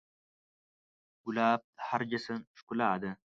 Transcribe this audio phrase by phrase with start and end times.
[1.25, 3.11] ګلاب د هر جشن ښکلا ده.